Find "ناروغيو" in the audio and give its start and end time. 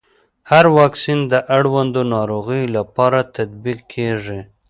2.15-2.71